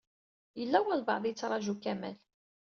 [0.59, 2.17] Yella walebɛaḍ i yettṛaju Kamal.